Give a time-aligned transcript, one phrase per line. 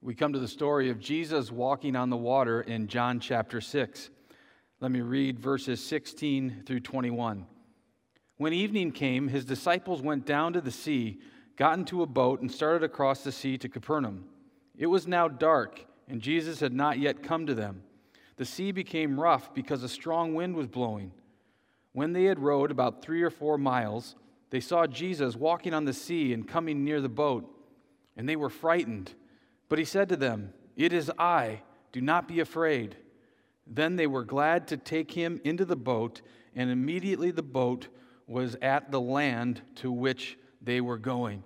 [0.00, 4.10] We come to the story of Jesus walking on the water in John chapter 6.
[4.80, 7.44] Let me read verses 16 through 21.
[8.36, 11.18] When evening came, his disciples went down to the sea,
[11.56, 14.26] got into a boat, and started across the sea to Capernaum.
[14.76, 17.82] It was now dark, and Jesus had not yet come to them.
[18.36, 21.10] The sea became rough because a strong wind was blowing.
[21.92, 24.14] When they had rowed about three or four miles,
[24.50, 27.52] they saw Jesus walking on the sea and coming near the boat,
[28.16, 29.12] and they were frightened.
[29.68, 32.96] But he said to them, It is I, do not be afraid.
[33.66, 36.22] Then they were glad to take him into the boat,
[36.54, 37.88] and immediately the boat
[38.26, 41.42] was at the land to which they were going.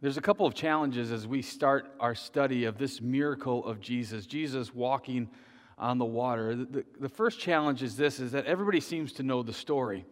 [0.00, 4.26] There's a couple of challenges as we start our study of this miracle of Jesus,
[4.26, 5.30] Jesus walking
[5.78, 6.54] on the water.
[6.54, 10.04] The, the, the first challenge is this is that everybody seems to know the story.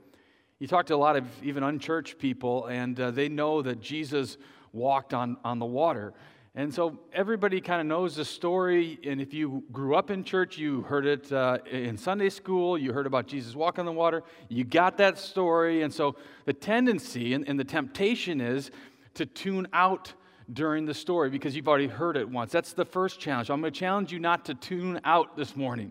[0.58, 4.38] You talk to a lot of even unchurched people, and uh, they know that Jesus
[4.72, 6.14] walked on, on the water.
[6.54, 8.98] And so everybody kind of knows the story.
[9.04, 12.92] And if you grew up in church, you heard it uh, in Sunday school, you
[12.92, 15.80] heard about Jesus walking on the water, you got that story.
[15.80, 18.70] And so the tendency and, and the temptation is
[19.14, 20.12] to tune out
[20.52, 22.52] during the story because you've already heard it once.
[22.52, 23.48] That's the first challenge.
[23.48, 25.90] I'm going to challenge you not to tune out this morning.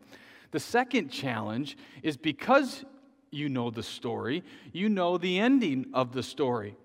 [0.51, 2.85] The second challenge is because
[3.31, 4.43] you know the story,
[4.73, 6.75] you know the ending of the story.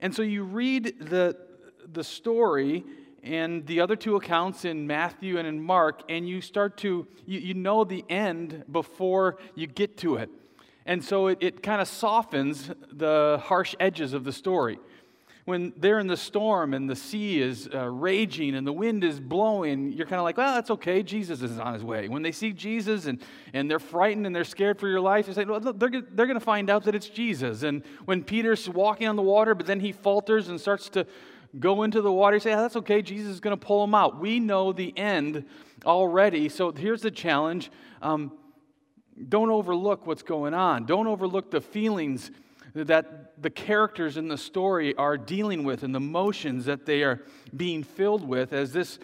[0.00, 1.36] And so you read the,
[1.92, 2.84] the story
[3.22, 7.40] and the other two accounts in Matthew and in Mark, and you start to, you,
[7.40, 10.30] you know the end before you get to it.
[10.86, 14.78] And so it, it kind of softens the harsh edges of the story.
[15.44, 19.18] When they're in the storm and the sea is uh, raging and the wind is
[19.18, 21.02] blowing, you're kind of like, well, that's okay.
[21.02, 22.08] Jesus is on his way.
[22.08, 23.20] When they see Jesus and,
[23.52, 26.34] and they're frightened and they're scared for your life, you say, well, they're, they're going
[26.38, 27.62] to find out that it's Jesus.
[27.62, 31.06] And when Peter's walking on the water, but then he falters and starts to
[31.58, 32.38] go into the water.
[32.38, 33.02] Say, oh, that's okay.
[33.02, 34.20] Jesus is going to pull them out.
[34.20, 35.44] We know the end
[35.84, 36.48] already.
[36.48, 37.70] So here's the challenge
[38.02, 38.32] um,
[39.28, 42.30] don't overlook what's going on, don't overlook the feelings
[42.74, 47.22] that the characters in the story are dealing with and the emotions that they are
[47.56, 48.98] being filled with as this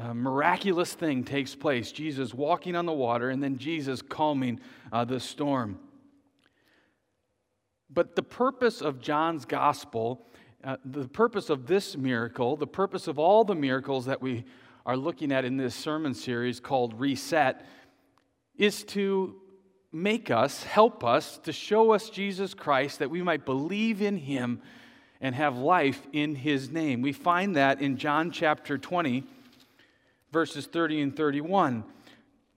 [0.00, 4.60] uh, miraculous thing takes place Jesus walking on the water and then Jesus calming
[4.92, 5.78] uh, the storm.
[7.90, 10.26] But the purpose of John's gospel
[10.64, 14.44] uh, the purpose of this miracle, the purpose of all the miracles that we
[14.86, 17.66] are looking at in this sermon series called Reset,
[18.56, 19.36] is to
[19.92, 24.62] make us, help us, to show us Jesus Christ that we might believe in him
[25.20, 27.02] and have life in his name.
[27.02, 29.24] We find that in John chapter 20,
[30.32, 31.84] verses 30 and 31.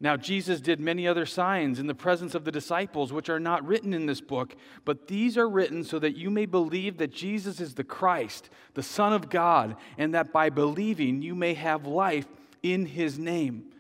[0.02, 3.66] Now, Jesus did many other signs in the presence of the disciples, which are not
[3.66, 7.62] written in this book, but these are written so that you may believe that Jesus
[7.62, 12.28] is the Christ, the Son of God, and that by believing you may have life
[12.62, 13.72] in his name.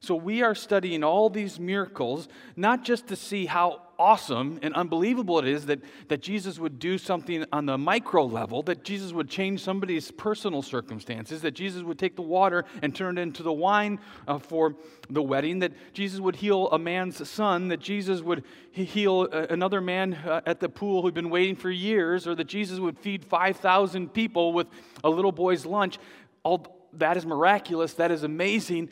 [0.00, 5.38] So, we are studying all these miracles, not just to see how awesome and unbelievable
[5.38, 9.28] it is that, that Jesus would do something on the micro level, that Jesus would
[9.28, 13.52] change somebody's personal circumstances, that Jesus would take the water and turn it into the
[13.52, 13.98] wine
[14.28, 14.74] uh, for
[15.08, 19.80] the wedding, that Jesus would heal a man's son, that Jesus would heal uh, another
[19.80, 23.24] man uh, at the pool who'd been waiting for years, or that Jesus would feed
[23.24, 24.66] 5,000 people with
[25.04, 25.98] a little boy's lunch.
[26.42, 28.90] All that is miraculous, that is amazing.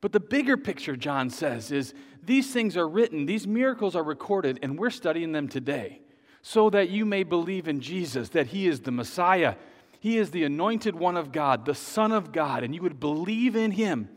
[0.00, 1.92] But the bigger picture, John says, is
[2.22, 6.02] these things are written, these miracles are recorded, and we're studying them today
[6.42, 9.56] so that you may believe in Jesus, that He is the Messiah.
[10.00, 13.56] He is the anointed one of God, the Son of God, and you would believe
[13.56, 14.08] in Him,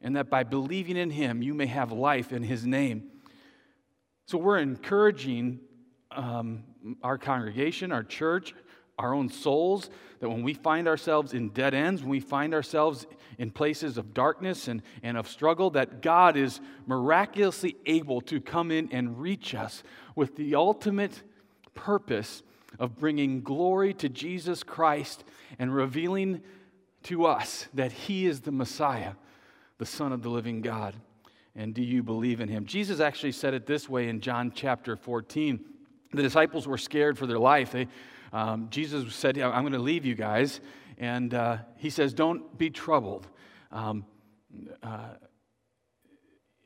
[0.00, 3.10] and that by believing in Him, you may have life in His name.
[4.26, 5.60] So we're encouraging
[6.12, 6.64] um,
[7.02, 8.54] our congregation, our church,
[8.98, 9.90] our own souls,
[10.20, 13.06] that when we find ourselves in dead ends, when we find ourselves
[13.38, 18.70] in places of darkness and, and of struggle, that God is miraculously able to come
[18.70, 19.82] in and reach us
[20.14, 21.22] with the ultimate
[21.74, 22.42] purpose
[22.78, 25.24] of bringing glory to Jesus Christ
[25.58, 26.40] and revealing
[27.04, 29.12] to us that He is the Messiah,
[29.78, 30.94] the Son of the living God.
[31.54, 32.64] And do you believe in Him?
[32.64, 35.60] Jesus actually said it this way in John chapter 14.
[36.12, 37.72] The disciples were scared for their life.
[37.72, 37.88] They,
[38.36, 40.60] um, Jesus said, I'm going to leave you guys.
[40.98, 43.26] And uh, he says, Don't be troubled.
[43.72, 44.04] Um,
[44.82, 45.14] uh,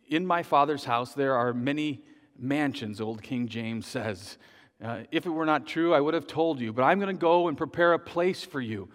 [0.09, 2.03] in my Father's house, there are many
[2.37, 4.37] mansions, old King James says.
[4.83, 7.21] Uh, if it were not true, I would have told you, but I'm going to
[7.21, 8.89] go and prepare a place for you.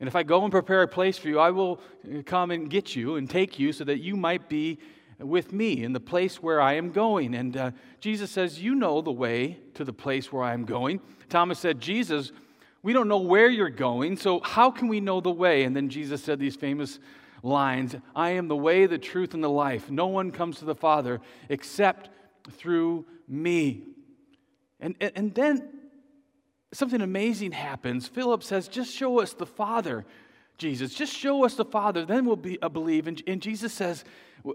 [0.00, 2.68] And if I go and prepare a place for you, I will uh, come and
[2.68, 4.80] get you and take you so that you might be
[5.18, 7.34] with me in the place where I am going.
[7.34, 7.70] And uh,
[8.00, 11.00] Jesus says, You know the way to the place where I am going.
[11.28, 12.32] Thomas said, Jesus,
[12.82, 15.64] We don't know where you're going, so how can we know the way?
[15.64, 16.98] And then Jesus said these famous
[17.42, 19.90] lines I am the way, the truth, and the life.
[19.90, 22.10] No one comes to the Father except
[22.50, 23.82] through me.
[24.80, 25.68] And, and, and then
[26.72, 28.06] something amazing happens.
[28.06, 30.04] Philip says, Just show us the Father,
[30.58, 30.92] Jesus.
[30.92, 33.06] Just show us the Father, then we'll be, uh, believe.
[33.06, 34.04] And, and Jesus says,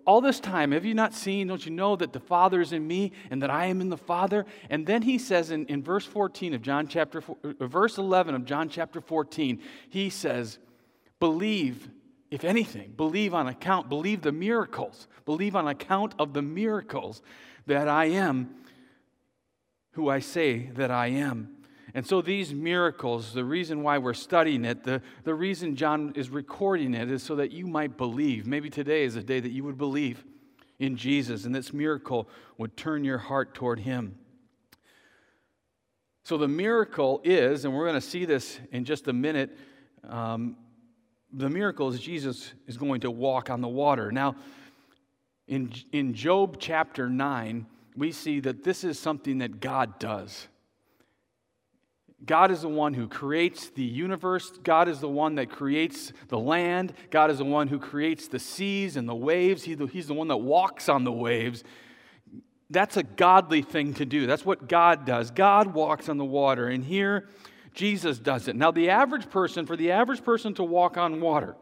[0.06, 1.48] All this time, have you not seen?
[1.48, 3.98] Don't you know that the Father is in me and that I am in the
[3.98, 4.46] Father?
[4.70, 8.46] And then he says in, in verse 14 of John chapter, uh, verse 11 of
[8.46, 10.60] John chapter 14, he says,
[11.20, 11.90] Believe
[12.30, 17.22] if anything, believe on account, believe the miracles, believe on account of the miracles
[17.68, 18.56] that I am
[19.94, 21.56] who I say that I am.
[21.96, 26.30] And so, these miracles, the reason why we're studying it, the, the reason John is
[26.30, 28.48] recording it is so that you might believe.
[28.48, 30.24] Maybe today is a day that you would believe
[30.80, 34.18] in Jesus and this miracle would turn your heart toward Him.
[36.24, 39.56] So, the miracle is, and we're going to see this in just a minute,
[40.08, 40.56] um,
[41.32, 44.12] the miracle is Jesus is going to walk on the water.
[44.12, 44.36] Now,
[45.48, 50.48] in, in Job chapter 9, we see that this is something that God does.
[52.26, 54.52] God is the one who creates the universe.
[54.64, 56.94] God is the one that creates the land.
[57.10, 59.64] God is the one who creates the seas and the waves.
[59.64, 61.64] He, he's the one that walks on the waves.
[62.70, 64.26] That's a godly thing to do.
[64.26, 65.32] That's what God does.
[65.32, 66.68] God walks on the water.
[66.68, 67.28] And here,
[67.74, 68.56] Jesus does it.
[68.56, 71.56] Now, the average person, for the average person to walk on water,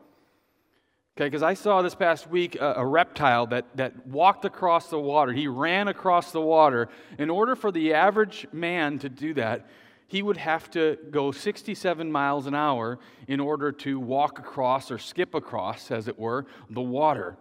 [1.18, 5.00] okay, because I saw this past week a, a, reptile that, that walked across the
[5.00, 5.34] water.
[5.34, 6.88] He ran across the water.
[7.18, 9.68] In order for the average man to do that,
[10.12, 13.00] he would have to go 67 miles an hour
[13.30, 17.38] in order to walk across or skip across, as it were, the water.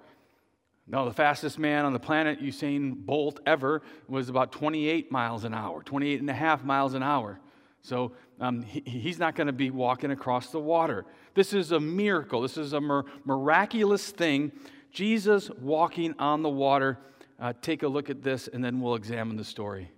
[0.87, 5.53] Now, the fastest man on the planet, Usain Bolt, ever was about 28 miles an
[5.53, 7.41] hour, 28 and a half miles an hour.
[7.83, 11.05] So um, he, he's not going to be walking across the water.
[11.35, 12.41] This is a miracle.
[12.41, 14.53] This is a mir- miraculous thing.
[14.93, 17.01] Jesus walking on the water.
[17.41, 19.91] Uh, take a look at this, and then we'll examine the story.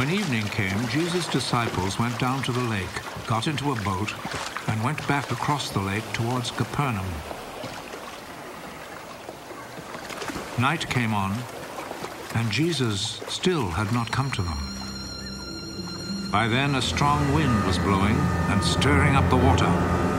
[0.00, 2.88] When evening came, Jesus' disciples went down to the lake,
[3.26, 4.14] got into a boat,
[4.66, 7.04] and went back across the lake towards Capernaum.
[10.58, 11.36] Night came on,
[12.34, 14.56] and Jesus still had not come to them.
[16.32, 18.16] By then a strong wind was blowing
[18.48, 20.09] and stirring up the water.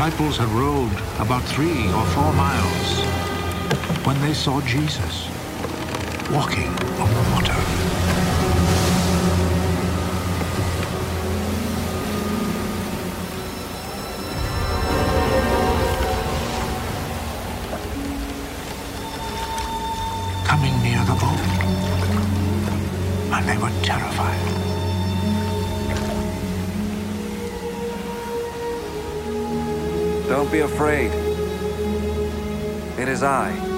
[0.00, 3.04] Disciples had rowed about three or four miles
[4.06, 5.28] when they saw Jesus
[6.30, 6.68] walking
[6.98, 7.79] on the water.
[30.50, 31.12] Be afraid.
[32.98, 33.69] It is I.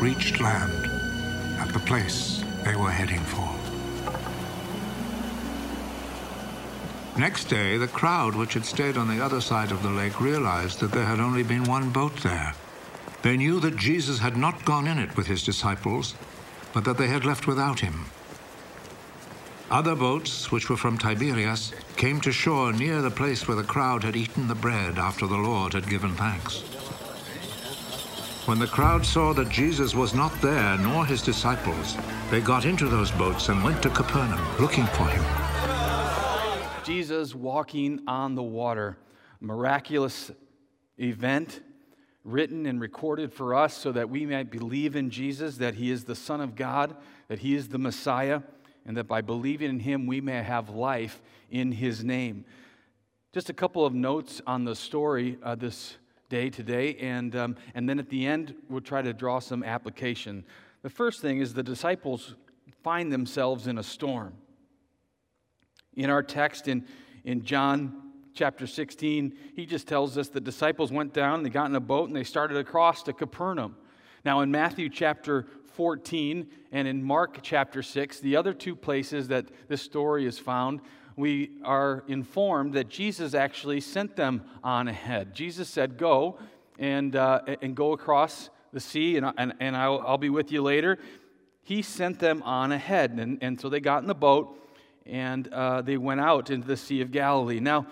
[0.00, 0.86] reached land
[1.60, 3.48] at the place they were heading for.
[7.18, 10.80] Next day, the crowd which had stayed on the other side of the lake realized
[10.80, 12.54] that there had only been one boat there.
[13.20, 16.14] They knew that Jesus had not gone in it with his disciples,
[16.72, 18.06] but that they had left without him.
[19.70, 24.02] Other boats, which were from Tiberias, came to shore near the place where the crowd
[24.02, 26.64] had eaten the bread after the Lord had given thanks.
[28.50, 31.96] When the crowd saw that Jesus was not there, nor his disciples,
[32.32, 35.24] they got into those boats and went to Capernaum looking for him.
[36.84, 38.98] Jesus walking on the water,
[39.40, 40.32] miraculous
[40.98, 41.60] event
[42.24, 46.02] written and recorded for us so that we might believe in Jesus, that he is
[46.02, 46.96] the Son of God,
[47.28, 48.42] that he is the Messiah,
[48.84, 52.44] and that by believing in him we may have life in his name.
[53.32, 55.98] Just a couple of notes on the story uh, this
[56.30, 60.44] day today, and, um, and then at the end, we'll try to draw some application.
[60.80, 62.36] The first thing is the disciples
[62.82, 64.32] find themselves in a storm.
[65.96, 66.86] In our text in,
[67.24, 71.74] in John chapter 16, he just tells us the disciples went down, they got in
[71.74, 73.76] a boat, and they started across to Capernaum.
[74.24, 79.46] Now, in Matthew chapter 14 and in Mark chapter 6, the other two places that
[79.68, 80.80] this story is found,
[81.20, 85.34] we are informed that Jesus actually sent them on ahead.
[85.34, 86.38] Jesus said, Go
[86.78, 90.62] and, uh, and go across the sea, and, and, and I'll, I'll, be with you
[90.62, 90.98] later.
[91.62, 93.12] He sent them on ahead.
[93.12, 94.56] And, and so they got in the boat
[95.06, 97.60] and uh, they went out into the Sea of Galilee.
[97.60, 97.86] Now,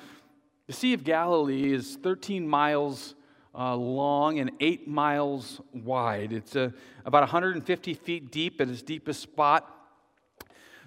[0.66, 3.14] the Sea of Galilee is 13 miles
[3.54, 6.32] uh, long and 8 miles wide.
[6.32, 6.70] It's uh,
[7.04, 9.68] about 150 feet deep at its deepest spot.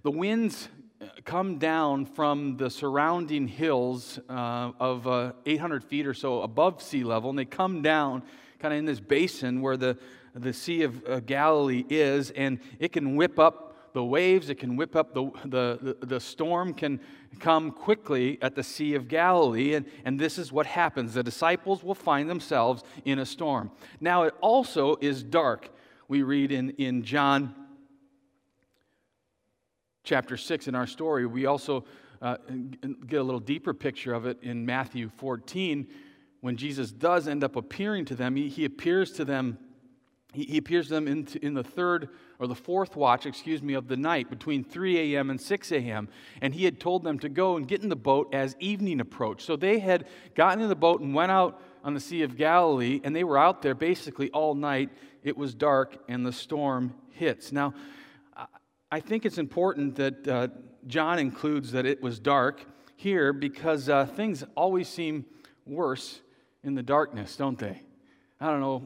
[0.03, 0.69] The winds
[1.31, 7.05] come down from the surrounding hills uh, of uh, 800 feet or so above sea
[7.05, 8.21] level, and they come down
[8.59, 9.97] kind of in this basin where the,
[10.35, 14.75] the Sea of uh, Galilee is, and it can whip up the waves, it can
[14.75, 16.99] whip up the, the, the, the storm can
[17.39, 21.13] come quickly at the Sea of Galilee, and, and this is what happens.
[21.13, 23.71] The disciples will find themselves in a storm.
[24.01, 25.69] Now, it also is dark.
[26.09, 27.55] We read in, in John
[30.03, 31.25] chapter 6 in our story.
[31.25, 31.85] We also
[32.21, 32.37] uh,
[33.07, 35.87] get a little deeper picture of it in Matthew 14
[36.41, 38.35] when Jesus does end up appearing to them.
[38.35, 39.57] He, he appears to them.
[40.33, 42.07] He, appears to them in, in the third
[42.39, 45.29] or the fourth watch, excuse me, of the night between 3 a.m.
[45.29, 46.07] and 6 a.m.
[46.41, 49.41] And he had told them to go and get in the boat as evening approached.
[49.41, 53.01] So they had gotten in the boat and went out on the Sea of Galilee,
[53.03, 54.89] and they were out there basically all night.
[55.21, 57.51] It was dark, and the storm hits.
[57.51, 57.73] Now,
[58.93, 60.47] I think it's important that uh,
[60.85, 62.65] John includes that it was dark
[62.97, 65.25] here because uh, things always seem
[65.65, 66.19] worse
[66.61, 67.81] in the darkness, don't they?
[68.41, 68.85] I don't know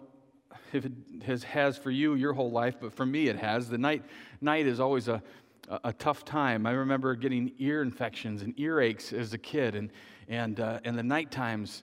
[0.73, 0.91] if it
[1.25, 3.67] has, has for you your whole life, but for me it has.
[3.67, 4.03] The night,
[4.41, 5.23] night is always a,
[5.69, 6.67] a, a tough time.
[6.67, 9.91] I remember getting ear infections and earaches as a kid, and,
[10.27, 11.81] and, uh, and the night times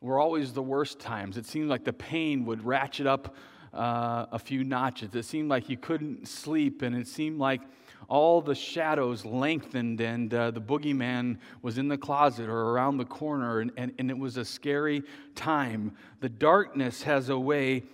[0.00, 1.36] were always the worst times.
[1.36, 3.36] It seemed like the pain would ratchet up
[3.72, 5.14] uh, a few notches.
[5.14, 7.60] It seemed like you couldn't sleep, and it seemed like
[8.08, 13.04] all the shadows lengthened, and uh, the boogeyman was in the closet or around the
[13.04, 15.02] corner, and, and, and it was a scary
[15.34, 15.96] time.
[16.20, 17.84] The darkness has a way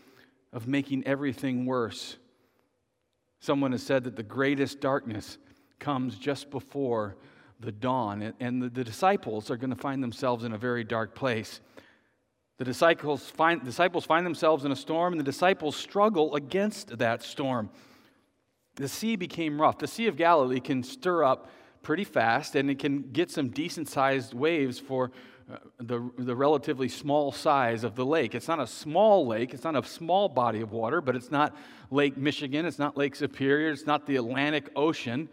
[0.52, 2.16] of making everything worse.
[3.40, 5.38] Someone has said that the greatest darkness
[5.78, 7.16] comes just before
[7.60, 11.14] the dawn, and the, the disciples are going to find themselves in a very dark
[11.14, 11.60] place.
[12.58, 17.22] The disciples find, disciples find themselves in a storm, and the disciples struggle against that
[17.22, 17.70] storm.
[18.74, 19.78] The sea became rough.
[19.78, 21.50] The Sea of Galilee can stir up
[21.82, 25.12] pretty fast, and it can get some decent sized waves for
[25.50, 28.34] uh, the, the relatively small size of the lake.
[28.34, 31.56] It's not a small lake, it's not a small body of water, but it's not
[31.90, 35.28] Lake Michigan, it's not Lake Superior, it's not the Atlantic Ocean,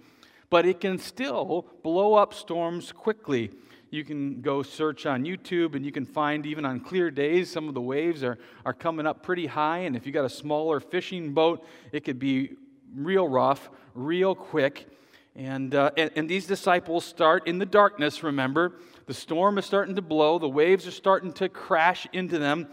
[0.50, 3.51] but it can still blow up storms quickly.
[3.95, 7.69] You can go search on YouTube and you can find, even on clear days, some
[7.69, 9.79] of the waves are, are coming up pretty high.
[9.79, 12.57] And if you got a smaller fishing boat, it could be
[12.93, 14.89] real rough, real quick.
[15.33, 18.73] And, uh, and, and these disciples start in the darkness, remember.
[19.05, 22.67] The storm is starting to blow, the waves are starting to crash into them,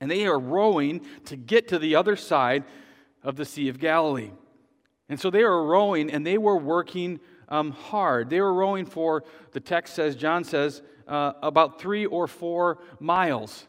[0.00, 2.64] and they are rowing to get to the other side
[3.22, 4.32] of the Sea of Galilee.
[5.08, 7.20] And so they are rowing and they were working
[7.52, 8.30] um, hard.
[8.30, 13.68] They were rowing for, the text says, John says, uh, about three or four miles.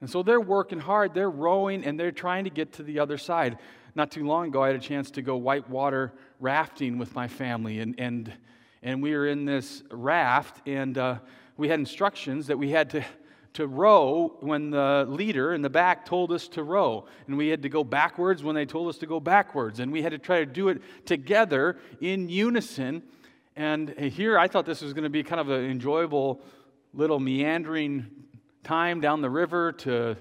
[0.00, 3.18] And so they're working hard, they're rowing, and they're trying to get to the other
[3.18, 3.58] side.
[3.94, 7.80] Not too long ago, I had a chance to go whitewater rafting with my family,
[7.80, 8.32] and, and,
[8.82, 11.18] and we were in this raft, and uh,
[11.58, 13.04] we had instructions that we had to
[13.54, 17.06] to row when the leader in the back told us to row.
[17.26, 19.80] And we had to go backwards when they told us to go backwards.
[19.80, 23.02] And we had to try to do it together in unison.
[23.58, 26.40] And here I thought this was going to be kind of an enjoyable
[26.94, 28.06] little meandering
[28.62, 30.16] time down the river to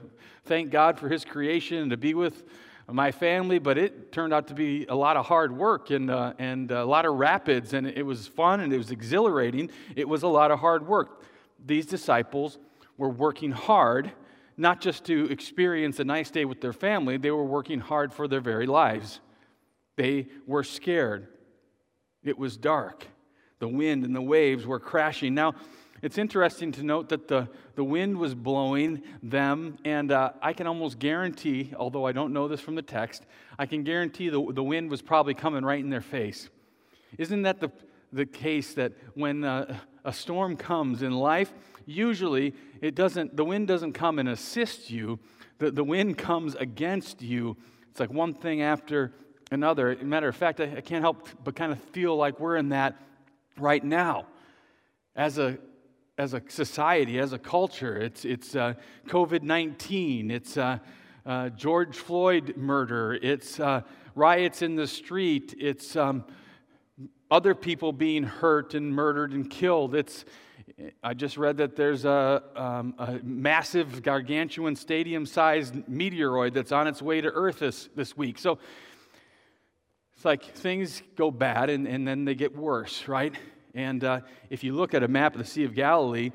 [0.45, 2.45] thank God for His creation and to be with
[2.87, 6.33] my family, but it turned out to be a lot of hard work and, uh,
[6.39, 9.69] and a lot of rapids, and it was fun and it was exhilarating.
[9.95, 11.21] It was a lot of hard work.
[11.63, 12.57] These disciples
[12.97, 14.11] were working hard,
[14.57, 18.27] not just to experience a nice day with their family, they were working hard for
[18.27, 19.19] their very lives.
[19.95, 21.27] They were scared.
[22.23, 23.05] It was dark.
[23.59, 25.33] The wind and the waves were crashing.
[25.33, 25.55] Now,
[26.01, 30.67] it's interesting to note that the, the wind was blowing them, and uh, I can
[30.67, 33.23] almost guarantee, although I don't know this from the text,
[33.57, 36.49] I can guarantee the, the wind was probably coming right in their face.
[37.17, 37.71] Isn't that the,
[38.13, 41.51] the case that when uh, a storm comes in life,
[41.87, 45.17] usually it doesn't, the wind doesn't come and assist you,
[45.57, 47.57] the, the wind comes against you.
[47.89, 49.13] It's like one thing after
[49.49, 49.97] another.
[50.03, 52.95] matter of fact, I, I can't help but kind of feel like we're in that
[53.59, 54.27] right now.
[55.15, 55.57] As a,
[56.17, 58.73] as a society, as a culture, it's, it's uh,
[59.07, 60.79] COVID 19, it's uh,
[61.25, 63.81] uh, George Floyd murder, it's uh,
[64.15, 66.23] riots in the street, it's um,
[67.29, 69.95] other people being hurt and murdered and killed.
[69.95, 70.25] It's,
[71.03, 76.87] I just read that there's a, um, a massive gargantuan stadium sized meteoroid that's on
[76.87, 78.37] its way to Earth this, this week.
[78.37, 78.59] So
[80.17, 83.35] it's like things go bad and, and then they get worse, right?
[83.75, 86.31] And uh, if you look at a map of the Sea of Galilee,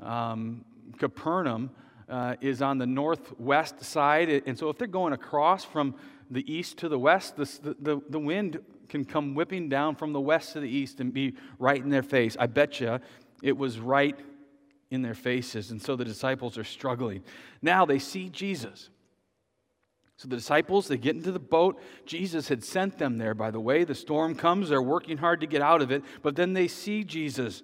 [0.00, 0.64] um,
[0.98, 1.72] Capernaum
[2.08, 4.28] uh, is on the northwest side.
[4.46, 5.96] And so if they're going across from
[6.30, 10.20] the east to the west, the, the, the wind can come whipping down from the
[10.20, 12.36] west to the east and be right in their face.
[12.38, 13.00] I bet you
[13.42, 14.16] it was right
[14.92, 15.72] in their faces.
[15.72, 17.24] And so the disciples are struggling.
[17.60, 18.90] Now they see Jesus.
[20.16, 21.80] So the disciples, they get into the boat.
[22.06, 23.84] Jesus had sent them there, by the way.
[23.84, 27.02] The storm comes, they're working hard to get out of it, but then they see
[27.02, 27.62] Jesus.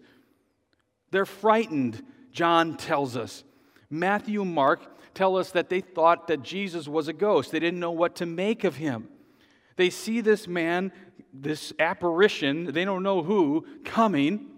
[1.11, 2.03] They're frightened,
[2.33, 3.45] John tells us.
[3.89, 4.81] Matthew and Mark
[5.15, 7.51] tell us that they thought that Jesus was a ghost.
[7.53, 9.09] They didn't know what to make of him.
[9.77, 10.93] They see this man,
[11.33, 14.49] this apparition, they don't know who, coming.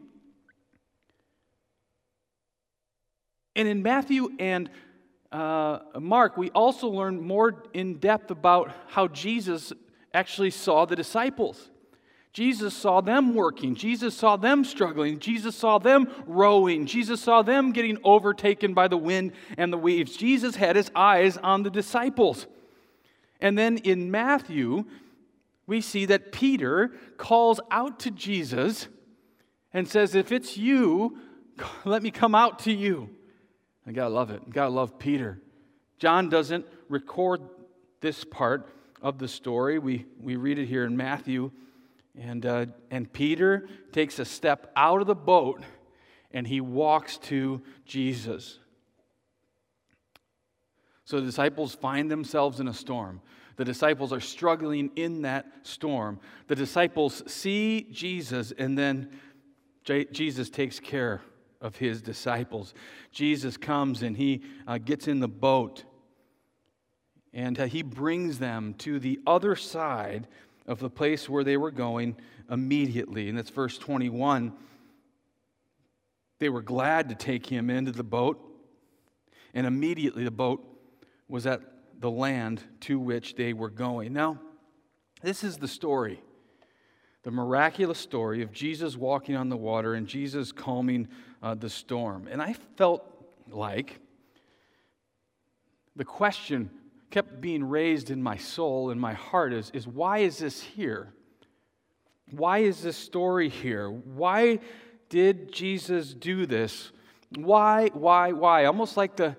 [3.54, 4.70] And in Matthew and
[5.32, 9.72] uh, Mark, we also learn more in depth about how Jesus
[10.12, 11.70] actually saw the disciples.
[12.32, 13.74] Jesus saw them working.
[13.74, 15.18] Jesus saw them struggling.
[15.18, 16.86] Jesus saw them rowing.
[16.86, 20.16] Jesus saw them getting overtaken by the wind and the waves.
[20.16, 22.46] Jesus had his eyes on the disciples.
[23.40, 24.84] And then in Matthew,
[25.66, 28.88] we see that Peter calls out to Jesus
[29.72, 31.18] and says, If it's you,
[31.84, 33.10] let me come out to you.
[33.86, 34.48] I gotta love it.
[34.50, 35.40] Gotta love Peter.
[35.98, 37.42] John doesn't record
[38.00, 38.68] this part
[39.00, 39.78] of the story.
[39.78, 41.50] We, we read it here in Matthew.
[42.18, 45.62] And, uh, and Peter takes a step out of the boat
[46.30, 48.58] and he walks to Jesus.
[51.04, 53.20] So the disciples find themselves in a storm.
[53.56, 56.20] The disciples are struggling in that storm.
[56.46, 59.10] The disciples see Jesus, and then
[59.84, 61.20] J- Jesus takes care
[61.62, 62.74] of his disciples.
[63.12, 65.84] Jesus comes and he uh, gets in the boat
[67.32, 70.28] and uh, he brings them to the other side
[70.66, 72.16] of the place where they were going
[72.50, 73.28] immediately.
[73.28, 74.52] And that's verse 21.
[76.38, 78.38] They were glad to take him into the boat,
[79.54, 80.62] and immediately the boat
[81.28, 81.60] was at
[82.00, 84.12] the land to which they were going.
[84.12, 84.38] Now,
[85.22, 86.20] this is the story
[87.22, 91.08] the miraculous story of Jesus walking on the water and Jesus calming
[91.42, 92.28] uh, the storm.
[92.30, 93.04] And I felt
[93.50, 93.98] like
[95.96, 96.70] the question
[97.10, 101.12] kept being raised in my soul and my heart is, is why is this here?
[102.30, 103.90] Why is this story here?
[103.90, 104.60] Why
[105.10, 106.90] did Jesus do this?
[107.36, 108.64] Why, why, why?
[108.64, 109.36] Almost like the,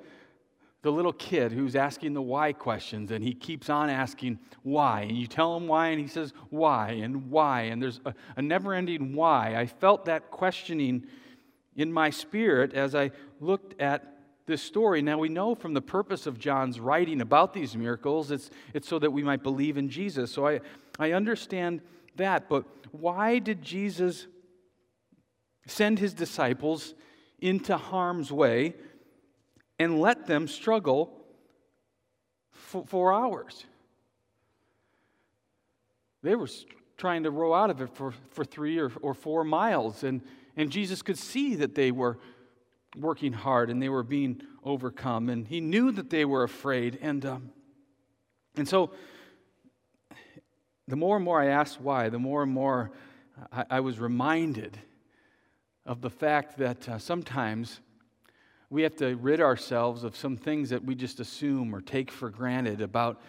[0.83, 5.01] the little kid who's asking the why questions and he keeps on asking why.
[5.01, 7.63] And you tell him why and he says why and why.
[7.63, 9.55] And there's a, a never ending why.
[9.55, 11.07] I felt that questioning
[11.75, 14.13] in my spirit as I looked at
[14.45, 15.01] this story.
[15.01, 18.99] Now, we know from the purpose of John's writing about these miracles, it's, it's so
[18.99, 20.31] that we might believe in Jesus.
[20.31, 20.59] So I,
[20.99, 21.81] I understand
[22.17, 22.49] that.
[22.49, 24.27] But why did Jesus
[25.65, 26.93] send his disciples
[27.39, 28.75] into harm's way
[29.79, 31.25] and let them struggle
[32.51, 33.65] for, for hours?
[36.21, 36.49] They were
[36.97, 40.21] trying to row out of it for, for three or, or four miles, and,
[40.55, 42.19] and Jesus could see that they were
[42.95, 45.29] working hard and they were being overcome.
[45.29, 46.99] And he knew that they were afraid.
[47.01, 47.49] And, um,
[48.55, 48.91] and so
[50.87, 52.91] the more and more I asked why, the more and more
[53.51, 54.77] I, I was reminded
[55.85, 57.79] of the fact that uh, sometimes
[58.69, 62.29] we have to rid ourselves of some things that we just assume or take for
[62.29, 63.21] granted about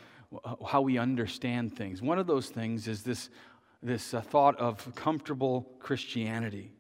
[0.67, 2.03] how we understand things.
[2.03, 3.31] One of those things is this,
[3.83, 6.73] this uh, thought of comfortable Christianity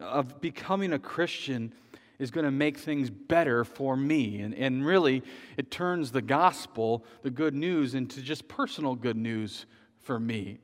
[0.00, 1.72] of becoming a Christian
[2.18, 4.40] is going to make things better for me.
[4.40, 5.22] And, and really,
[5.56, 9.66] it turns the gospel, the good news, into just personal good news
[10.02, 10.58] for me.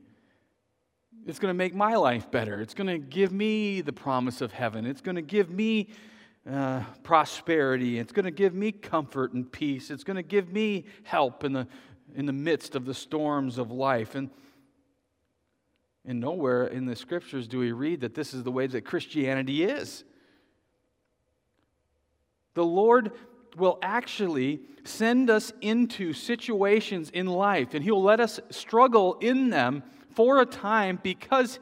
[1.26, 2.60] It's going to make my life better.
[2.60, 4.84] It's going to give me the promise of heaven.
[4.84, 5.90] It's going to give me
[6.50, 7.98] uh, prosperity.
[7.98, 9.90] It's going to give me comfort and peace.
[9.90, 11.66] It's going to give me help in the,
[12.14, 14.14] in the midst of the storms of life.
[14.14, 14.28] And
[16.06, 19.64] and nowhere in the scriptures do we read that this is the way that Christianity
[19.64, 20.04] is.
[22.54, 23.12] The Lord
[23.56, 29.82] will actually send us into situations in life, and He'll let us struggle in them
[30.10, 31.58] for a time because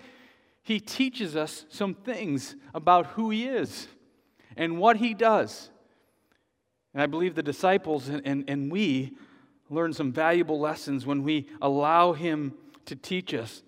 [0.63, 3.89] He teaches us some things about who He is
[4.57, 5.71] and what He does.
[6.93, 9.13] And I believe the disciples and, and, and we
[9.71, 12.55] learn some valuable lessons when we allow Him
[12.87, 13.63] to teach us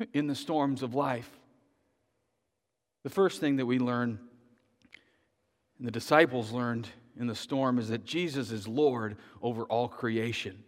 [0.12, 1.30] in the storms of life.
[3.02, 4.18] The first thing that we learn,
[5.78, 10.62] and the disciples learned in the storm, is that Jesus is Lord over all creation.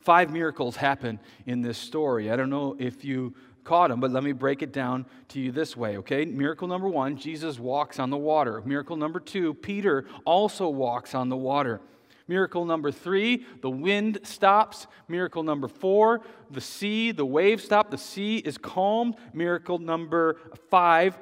[0.00, 2.30] Five miracles happen in this story.
[2.30, 5.52] I don't know if you caught them, but let me break it down to you
[5.52, 6.24] this way, okay?
[6.24, 8.60] Miracle number one, Jesus walks on the water.
[8.64, 11.80] Miracle number two, Peter also walks on the water.
[12.28, 14.86] Miracle number three, the wind stops.
[15.08, 17.90] Miracle number four, the sea, the waves stop.
[17.90, 19.16] The sea is calmed.
[19.32, 20.38] Miracle number
[20.70, 21.18] five,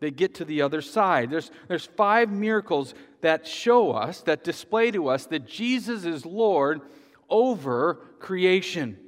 [0.00, 1.30] they get to the other side.
[1.30, 6.80] There's, there's five miracles that show us, that display to us that Jesus is Lord
[7.28, 8.98] over creation.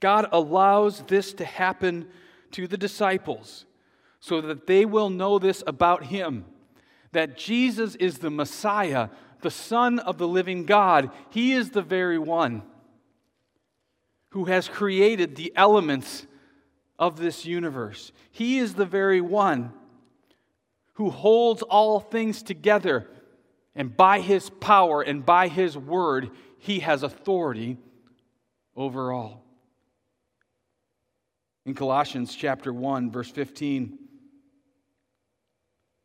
[0.00, 2.08] God allows this to happen
[2.52, 3.64] to the disciples
[4.20, 6.44] so that they will know this about Him
[7.16, 9.08] that Jesus is the Messiah,
[9.40, 11.10] the Son of the living God.
[11.30, 12.62] He is the very one
[14.32, 16.26] who has created the elements
[16.98, 18.12] of this universe.
[18.30, 19.72] He is the very one
[20.96, 23.08] who holds all things together,
[23.74, 27.78] and by his power and by his word, he has authority
[28.76, 29.42] over all.
[31.64, 34.00] In Colossians chapter 1 verse 15,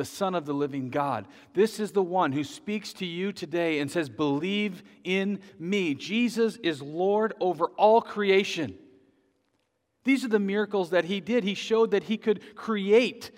[0.00, 1.26] the Son of the living God.
[1.52, 5.94] This is the one who speaks to you today and says, Believe in me.
[5.94, 8.78] Jesus is Lord over all creation.
[10.04, 11.44] These are the miracles that he did.
[11.44, 13.30] He showed that he could create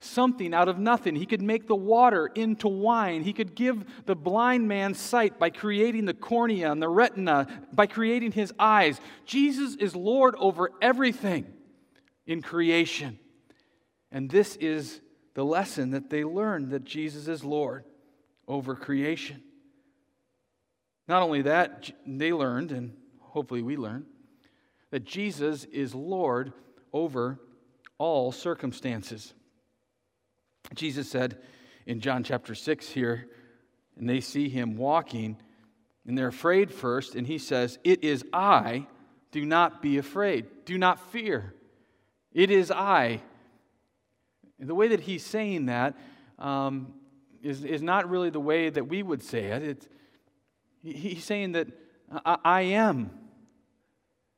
[0.00, 1.14] something out of nothing.
[1.14, 3.22] He could make the water into wine.
[3.22, 7.86] He could give the blind man sight by creating the cornea and the retina, by
[7.86, 9.00] creating his eyes.
[9.24, 11.46] Jesus is Lord over everything
[12.26, 13.20] in creation.
[14.10, 15.00] And this is
[15.34, 17.84] the lesson that they learned that Jesus is Lord
[18.46, 19.42] over creation.
[21.08, 24.06] Not only that, they learned, and hopefully we learn,
[24.90, 26.52] that Jesus is Lord
[26.92, 27.40] over
[27.98, 29.32] all circumstances.
[30.74, 31.38] Jesus said
[31.86, 33.28] in John chapter 6 here,
[33.96, 35.36] and they see him walking,
[36.06, 38.86] and they're afraid first, and he says, It is I,
[39.30, 41.54] do not be afraid, do not fear.
[42.32, 43.22] It is I,
[44.62, 45.96] and the way that he's saying that
[46.38, 46.94] um,
[47.42, 49.62] is is, not really the way that we would say it.
[49.64, 49.88] It's,
[50.84, 51.66] he's saying that
[52.24, 53.10] I, I am.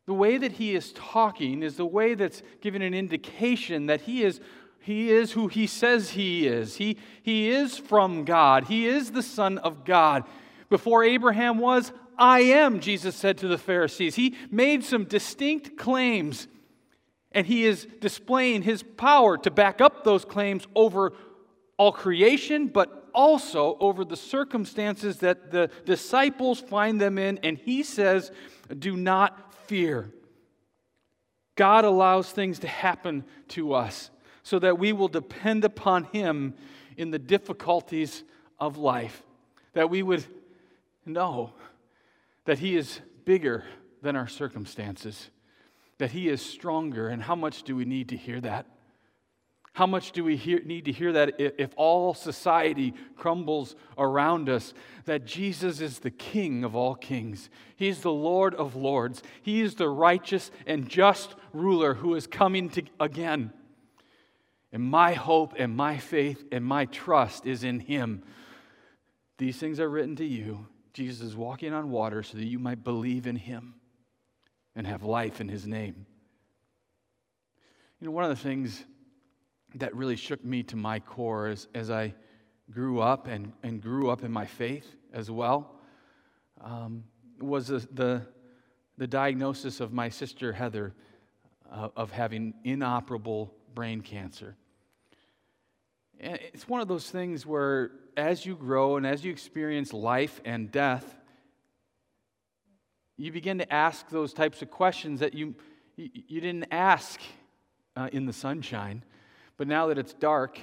[0.06, 4.22] The way that he is talking is the way that's giving an indication that he
[4.22, 4.40] is
[4.80, 6.76] he is who he says he is.
[6.76, 8.64] He, he is from God.
[8.64, 10.24] He is the Son of God.
[10.70, 14.14] Before Abraham was, I am, Jesus said to the Pharisees.
[14.14, 16.48] He made some distinct claims
[17.34, 21.12] and he is displaying his power to back up those claims over
[21.76, 27.38] all creation, but also over the circumstances that the disciples find them in.
[27.38, 28.30] And he says,
[28.78, 30.10] Do not fear.
[31.56, 34.10] God allows things to happen to us
[34.44, 36.54] so that we will depend upon him
[36.96, 38.22] in the difficulties
[38.60, 39.22] of life,
[39.72, 40.24] that we would
[41.04, 41.52] know
[42.44, 43.64] that he is bigger
[44.02, 45.30] than our circumstances
[45.98, 47.08] that He is stronger.
[47.08, 48.66] And how much do we need to hear that?
[49.74, 54.72] How much do we hear, need to hear that if all society crumbles around us?
[55.04, 57.50] That Jesus is the King of all kings.
[57.74, 59.20] He's the Lord of lords.
[59.42, 63.52] He is the righteous and just ruler who is coming to, again.
[64.72, 68.22] And my hope and my faith and my trust is in Him.
[69.38, 70.68] These things are written to you.
[70.92, 73.74] Jesus is walking on water so that you might believe in Him
[74.76, 76.06] and have life in his name.
[78.00, 78.84] You know, one of the things
[79.76, 82.14] that really shook me to my core as, as I
[82.70, 85.74] grew up and, and grew up in my faith as well
[86.60, 87.04] um,
[87.40, 88.22] was the, the,
[88.96, 90.94] the, diagnosis of my sister Heather
[91.70, 94.56] uh, of having inoperable brain cancer.
[96.20, 100.40] And it's one of those things where as you grow and as you experience life
[100.44, 101.18] and death,
[103.16, 105.54] You begin to ask those types of questions that you,
[105.96, 107.20] you didn't ask
[107.96, 109.04] uh, in the sunshine.
[109.56, 110.58] But now that it's dark,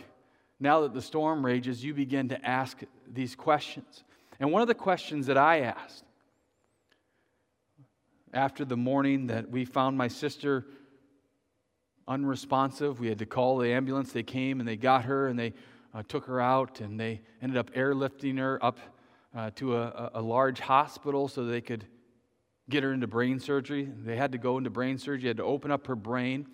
[0.60, 2.80] now that the storm rages, you begin to ask
[3.12, 4.04] these questions.
[4.40, 6.04] And one of the questions that I asked
[8.34, 10.66] after the morning that we found my sister
[12.08, 14.12] unresponsive, we had to call the ambulance.
[14.12, 15.54] They came and they got her and they
[15.94, 18.80] uh, took her out and they ended up airlifting her up
[19.36, 21.86] uh, to a, a, large hospital so they could
[22.72, 23.84] get her into brain surgery.
[23.84, 26.48] They had to go into brain surgery, had to open up her brain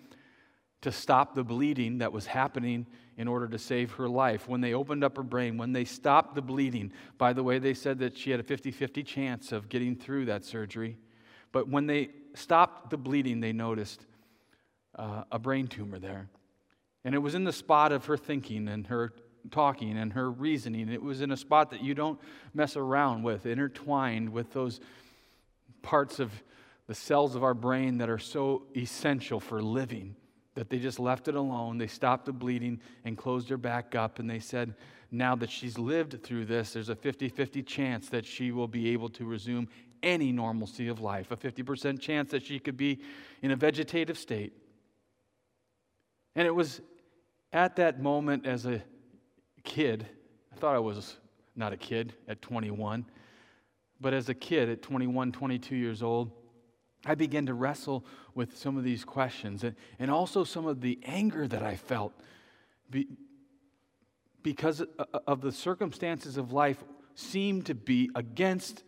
[0.82, 4.48] to stop the bleeding that was happening in order to save her life.
[4.48, 7.74] When they opened up her brain, when they stopped the bleeding, by the way, they
[7.74, 10.96] said that she had a 50 50 chance of getting through that surgery.
[11.50, 14.06] But when they stopped the bleeding, they noticed
[14.96, 16.28] uh, a brain tumor there.
[17.04, 19.12] And it was in the spot of her thinking and her
[19.50, 20.88] talking and her reasoning.
[20.88, 22.20] It was in a spot that you don't
[22.54, 24.80] mess around with, intertwined with those
[25.88, 26.30] parts of
[26.86, 30.14] the cells of our brain that are so essential for living
[30.54, 31.78] that they just left it alone.
[31.78, 34.18] They stopped the bleeding and closed her back up.
[34.18, 34.74] And they said,
[35.10, 38.90] now that she's lived through this, there's a 50 50 chance that she will be
[38.90, 39.66] able to resume
[40.02, 43.00] any normalcy of life, a 50% chance that she could be
[43.40, 44.52] in a vegetative state.
[46.36, 46.82] And it was
[47.50, 48.82] at that moment as a
[49.64, 50.06] kid,
[50.52, 51.16] I thought I was
[51.56, 53.06] not a kid at 21,
[54.00, 56.30] but as a kid at 21, 22 years old,
[57.04, 60.98] I began to wrestle with some of these questions and, and also some of the
[61.04, 62.12] anger that I felt
[62.90, 63.06] be,
[64.42, 64.82] because
[65.26, 66.82] of the circumstances of life
[67.14, 68.84] seemed to be against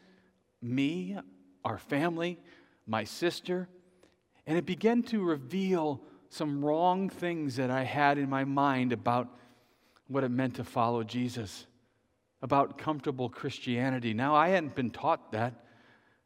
[0.62, 1.18] me,
[1.64, 2.38] our family,
[2.86, 3.68] my sister.
[4.46, 9.28] And it began to reveal some wrong things that I had in my mind about
[10.06, 11.66] what it meant to follow Jesus,
[12.42, 14.14] about comfortable Christianity.
[14.14, 15.54] Now, I hadn't been taught that.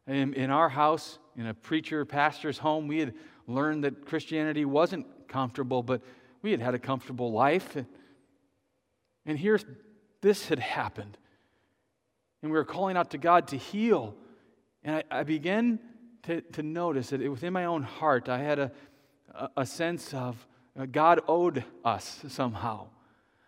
[0.07, 3.13] In, in our house, in a preacher pastor's home, we had
[3.47, 6.01] learned that Christianity wasn't comfortable, but
[6.41, 7.75] we had had a comfortable life.
[9.25, 9.59] And here,
[10.21, 11.17] this had happened.
[12.41, 14.15] And we were calling out to God to heal.
[14.83, 15.79] And I, I began
[16.23, 18.71] to, to notice that within my own heart, I had a,
[19.33, 20.47] a, a sense of
[20.79, 22.87] uh, God owed us somehow.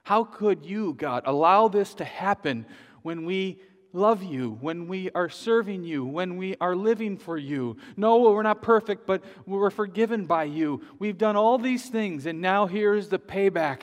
[0.07, 2.65] How could you, God, allow this to happen
[3.01, 3.59] when we
[3.91, 7.75] love you, when we are serving you, when we are living for you.
[7.97, 10.81] No, we're not perfect, but we're forgiven by you.
[10.97, 13.81] We've done all these things, and now here's the payback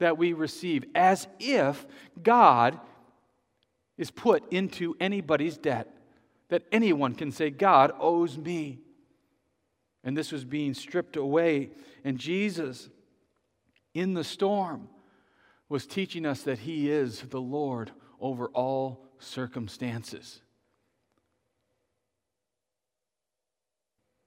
[0.00, 1.86] that we receive as if
[2.22, 2.78] God
[3.96, 5.88] is put into anybody's debt,
[6.50, 8.80] that anyone can say, God owes me.
[10.04, 11.70] And this was being stripped away.
[12.04, 12.90] And Jesus,
[13.94, 14.90] in the storm,
[15.74, 20.40] was teaching us that He is the Lord over all circumstances.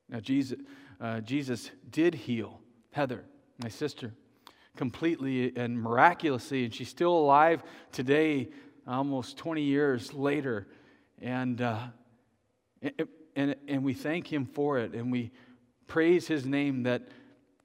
[0.10, 0.60] Now, Jesus,
[1.00, 2.60] uh, Jesus did heal
[2.92, 3.24] Heather,
[3.64, 4.12] my sister,
[4.76, 8.50] completely and miraculously, and she's still alive today,
[8.86, 10.68] almost 20 years later.
[11.22, 11.80] And, uh,
[13.38, 15.32] and, and we thank Him for it, and we
[15.88, 17.08] praise His name that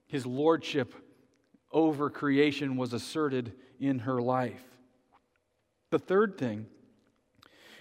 [0.06, 0.94] His lordship
[1.72, 4.62] over creation was asserted in her life.
[5.90, 6.66] The third thing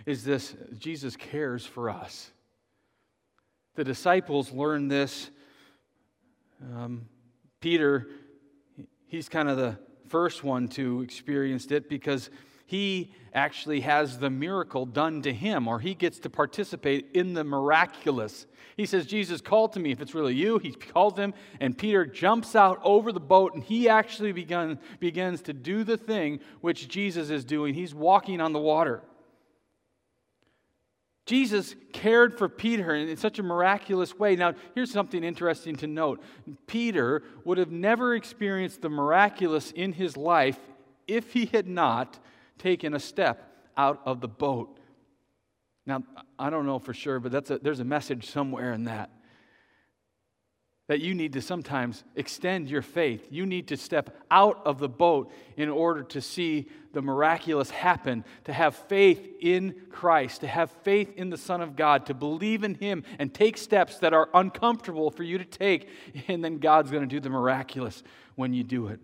[0.05, 2.31] is this Jesus cares for us.
[3.75, 5.29] The disciples learned this.
[6.61, 7.07] Um,
[7.59, 8.07] Peter,
[9.07, 9.77] he's kind of the
[10.09, 12.31] first one to experience it because
[12.71, 17.43] he actually has the miracle done to him, or he gets to participate in the
[17.43, 18.45] miraculous.
[18.77, 19.91] He says, Jesus called to me.
[19.91, 23.61] If it's really you, he calls him, and Peter jumps out over the boat, and
[23.61, 27.73] he actually begun, begins to do the thing which Jesus is doing.
[27.73, 29.01] He's walking on the water.
[31.25, 34.37] Jesus cared for Peter in such a miraculous way.
[34.37, 36.23] Now, here's something interesting to note
[36.67, 40.57] Peter would have never experienced the miraculous in his life
[41.05, 42.17] if he had not
[42.61, 44.79] taken a step out of the boat.
[45.85, 46.03] Now,
[46.37, 49.09] I don't know for sure, but that's a, there's a message somewhere in that
[50.91, 53.25] that you need to sometimes extend your faith.
[53.29, 58.25] You need to step out of the boat in order to see the miraculous happen,
[58.43, 62.65] to have faith in Christ, to have faith in the Son of God, to believe
[62.65, 65.87] in Him and take steps that are uncomfortable for you to take.
[66.27, 68.03] And then God's going to do the miraculous
[68.35, 68.99] when you do it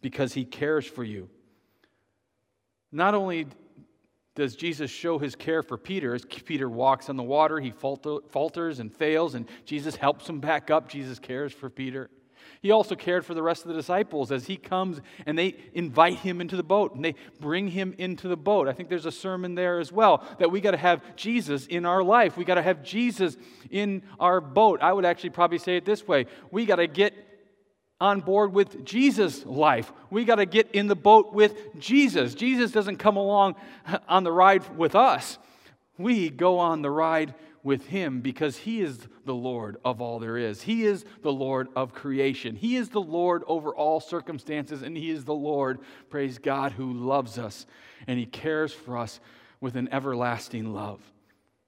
[0.00, 1.28] because He cares for you.
[2.90, 3.46] Not only
[4.38, 6.14] does Jesus show his care for Peter.
[6.14, 10.70] As Peter walks on the water, he falters and fails, and Jesus helps him back
[10.70, 10.88] up.
[10.88, 12.08] Jesus cares for Peter.
[12.62, 16.18] He also cared for the rest of the disciples as he comes and they invite
[16.18, 18.68] him into the boat and they bring him into the boat.
[18.68, 21.84] I think there's a sermon there as well that we got to have Jesus in
[21.84, 22.36] our life.
[22.36, 23.36] We got to have Jesus
[23.70, 24.80] in our boat.
[24.82, 27.14] I would actually probably say it this way we got to get
[28.00, 29.92] on board with Jesus' life.
[30.10, 32.34] We got to get in the boat with Jesus.
[32.34, 33.56] Jesus doesn't come along
[34.08, 35.38] on the ride with us,
[35.98, 37.34] we go on the ride
[37.64, 40.62] with him because he is the Lord of all there is.
[40.62, 42.54] He is the Lord of creation.
[42.54, 46.92] He is the Lord over all circumstances, and he is the Lord, praise God, who
[46.92, 47.66] loves us
[48.06, 49.20] and he cares for us
[49.60, 51.00] with an everlasting love.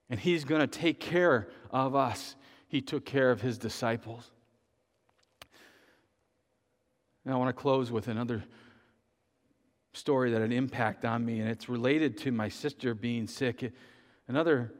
[0.09, 2.37] And he's going to take care of us.
[2.69, 4.31] He took care of his disciples.
[7.25, 8.43] And I want to close with another
[9.93, 13.73] story that had an impact on me, and it's related to my sister being sick.
[14.29, 14.73] Another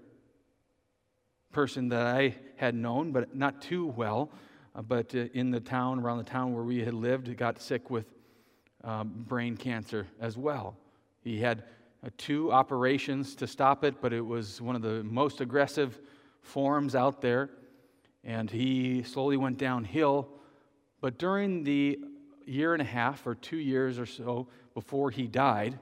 [1.53, 4.31] person that I had known, but not too well,
[4.75, 7.91] uh, but uh, in the town, around the town where we had lived, got sick
[7.91, 8.07] with
[8.85, 10.77] um, brain cancer as well.
[11.23, 11.65] He had
[12.05, 16.01] uh, two operations to stop it, but it was one of the most aggressive
[16.43, 17.51] forms out there,
[18.25, 20.29] and he slowly went downhill.
[21.01, 21.99] But during the
[22.51, 25.79] year and a half or two years or so before he died,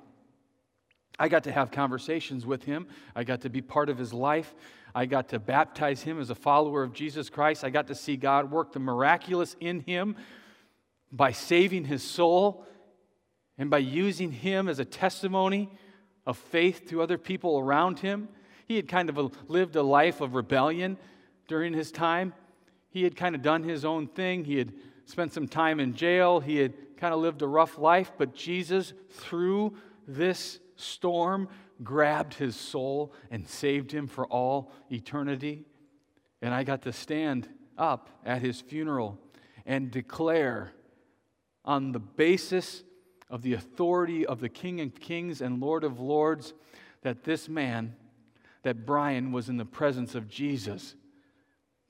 [1.19, 2.87] I got to have conversations with him.
[3.17, 4.55] I got to be part of his life.
[4.95, 7.65] I got to baptize him as a follower of Jesus Christ.
[7.65, 10.17] I got to see God work the miraculous in him
[11.11, 12.65] by saving his soul
[13.57, 15.71] and by using him as a testimony
[16.27, 18.29] of faith to other people around him.
[18.67, 20.99] He had kind of lived a life of rebellion
[21.49, 22.35] during his time.
[22.91, 24.45] He had kind of done his own thing.
[24.45, 24.73] He had
[25.09, 26.39] spent some time in jail.
[26.39, 29.75] He had kind of lived a rough life, but Jesus, through
[30.07, 31.49] this storm,
[31.83, 35.65] grabbed his soul and saved him for all eternity.
[36.43, 39.19] And I got to stand up at his funeral
[39.65, 40.73] and declare
[41.65, 42.85] on the basis
[43.31, 46.53] of the authority of the King of Kings and Lord of Lords
[47.03, 47.95] that this man,
[48.63, 50.97] that Brian was in the presence of Jesus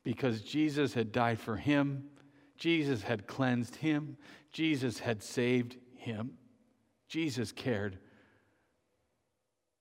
[0.04, 2.04] because Jesus had died for him,
[2.58, 4.16] Jesus had cleansed him,
[4.52, 6.32] Jesus had saved him,
[7.08, 7.98] Jesus cared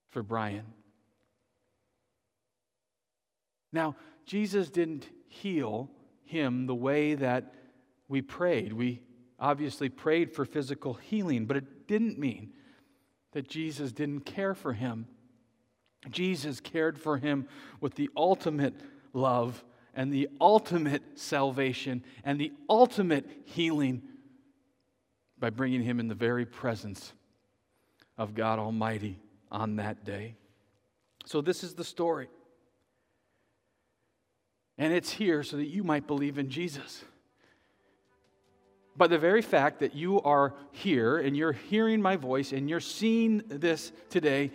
[0.09, 0.65] for Brian.
[3.73, 5.89] Now, Jesus didn't heal
[6.23, 7.53] him the way that
[8.07, 8.73] we prayed.
[8.73, 9.01] We
[9.39, 12.53] obviously prayed for physical healing, but it didn't mean
[13.33, 15.07] that Jesus didn't care for him.
[16.09, 17.47] Jesus cared for him
[17.81, 18.75] with the ultimate
[19.13, 19.63] love
[19.97, 24.03] and the ultimate salvation and the ultimate healing
[25.39, 27.11] by bringing him in the very presence
[28.15, 29.19] of God Almighty
[29.51, 30.35] on that day.
[31.25, 32.29] So, this is the story.
[34.77, 37.03] And it's here so that you might believe in Jesus.
[38.95, 42.79] By the very fact that you are here and you're hearing my voice and you're
[42.79, 44.51] seeing this today,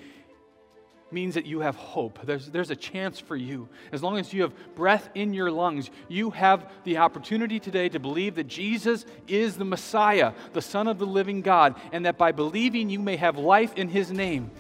[1.12, 2.18] means that you have hope.
[2.25, 3.68] There's, there's a chance for you.
[3.92, 7.98] As long as you have breath in your lungs, you have the opportunity today to
[7.98, 12.33] believe that Jesus is the Messiah, the Son of the living God, and that by
[12.33, 14.51] believing you may have life in his name.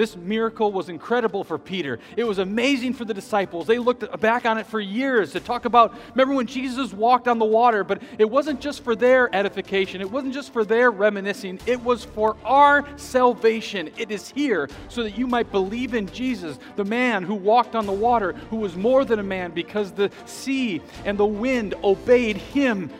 [0.00, 1.98] This miracle was incredible for Peter.
[2.16, 3.66] It was amazing for the disciples.
[3.66, 7.38] They looked back on it for years to talk about, remember when Jesus walked on
[7.38, 11.60] the water, but it wasn't just for their edification, it wasn't just for their reminiscing,
[11.66, 13.90] it was for our salvation.
[13.98, 17.84] It is here so that you might believe in Jesus, the man who walked on
[17.84, 22.38] the water, who was more than a man because the sea and the wind obeyed
[22.38, 22.90] him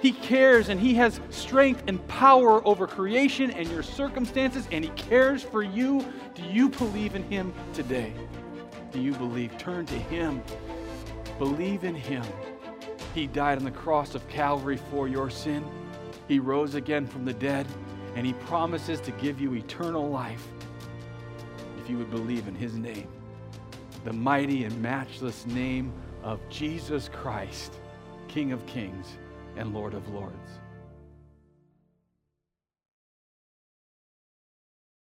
[0.00, 4.90] he cares and He has strength and power over creation and your circumstances, and He
[4.90, 6.06] cares for you.
[6.34, 8.12] Do you believe in Him today?
[8.92, 9.58] Do you believe?
[9.58, 10.42] Turn to Him.
[11.38, 12.24] Believe in Him.
[13.14, 15.64] He died on the cross of Calvary for your sin.
[16.28, 17.66] He rose again from the dead,
[18.14, 20.46] and He promises to give you eternal life
[21.82, 23.08] if you would believe in His name.
[24.04, 27.80] The mighty and matchless name of Jesus Christ,
[28.28, 29.16] King of Kings
[29.58, 30.47] and Lord of Lords.